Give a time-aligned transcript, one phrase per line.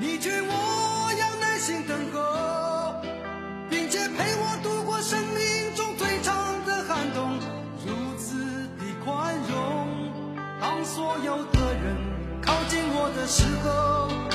[0.00, 3.02] 你劝我要耐心等候，
[3.68, 7.36] 并且陪我度过生命中最长的寒冬，
[7.84, 8.36] 如此
[8.78, 9.88] 的宽容。
[10.60, 11.96] 当所有的人
[12.40, 14.27] 靠近我的时候。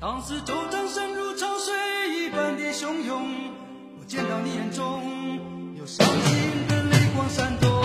[0.00, 1.74] 当四周掌声如潮水
[2.16, 3.50] 一般的汹涌
[3.98, 7.77] 我见到你眼中有伤心的泪光闪动。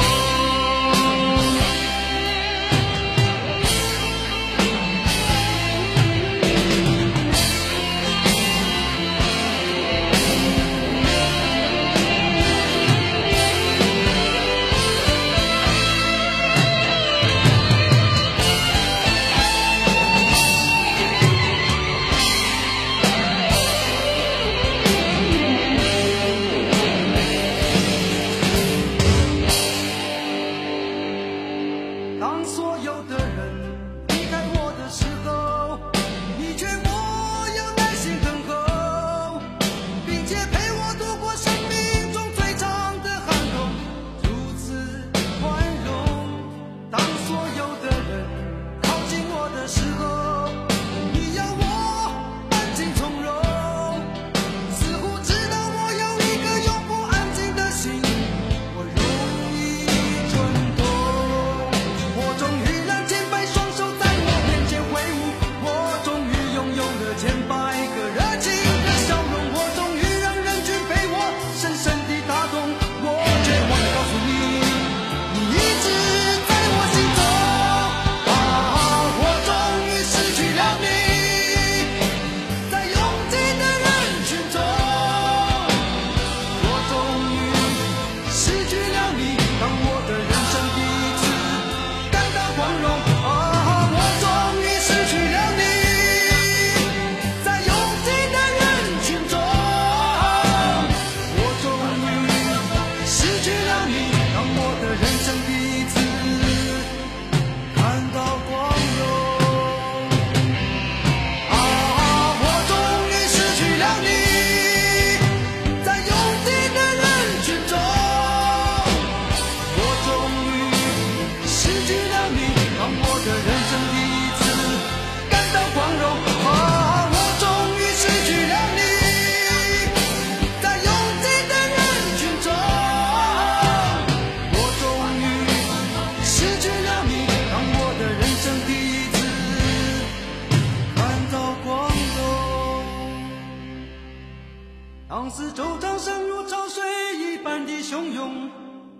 [145.23, 146.83] 往事如声，如潮水
[147.17, 148.51] 一般的汹涌。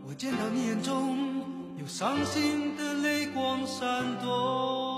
[0.08, 1.18] 我见到你眼中，
[1.78, 4.93] 有伤心的泪光闪动。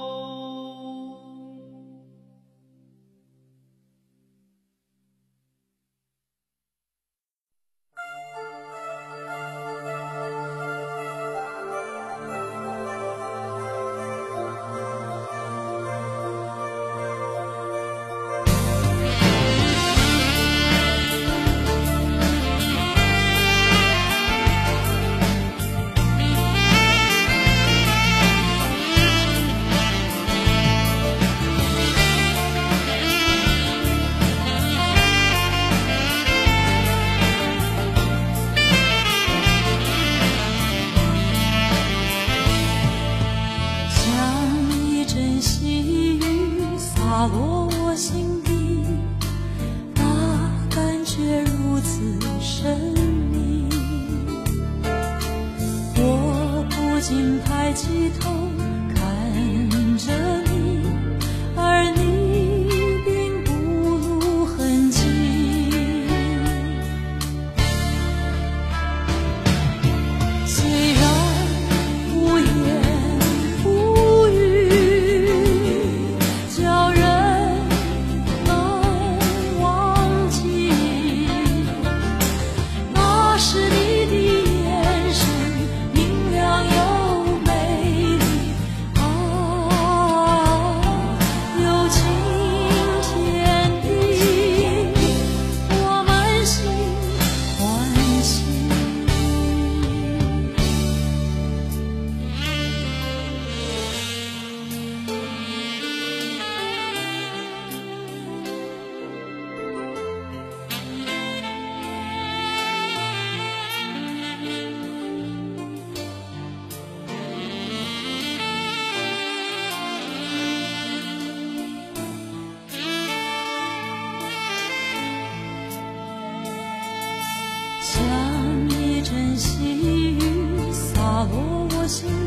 [131.96, 132.25] 心。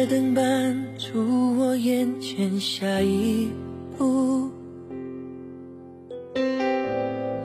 [0.00, 3.50] 街灯伴出我眼前下一
[3.98, 4.48] 步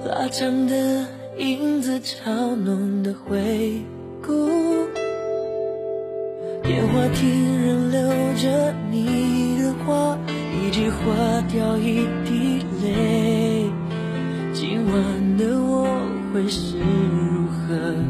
[0.06, 1.06] 拉长的
[1.38, 3.82] 影子，嘲弄的回
[4.26, 4.32] 顾
[6.64, 8.00] 电话亭仍留
[8.38, 10.18] 着你的话，
[10.56, 13.70] 一句话掉一滴泪。
[14.54, 15.86] 今晚的我
[16.34, 18.05] 会是如何？